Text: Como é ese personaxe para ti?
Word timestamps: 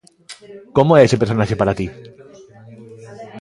Como 0.77 0.91
é 0.99 1.01
ese 1.03 1.21
personaxe 1.23 1.55
para 1.61 1.75
ti? 1.79 1.87